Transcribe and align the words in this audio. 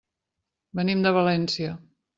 Venim 0.81 1.07
de 1.07 1.15
València. 1.21 1.79